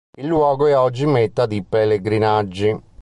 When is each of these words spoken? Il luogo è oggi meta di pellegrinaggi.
Il 0.17 0.25
luogo 0.25 0.65
è 0.65 0.75
oggi 0.75 1.05
meta 1.05 1.45
di 1.45 1.61
pellegrinaggi. 1.61 2.75